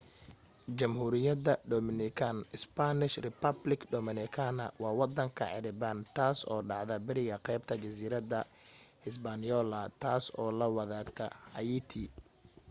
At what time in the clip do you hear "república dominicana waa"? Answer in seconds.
3.27-4.97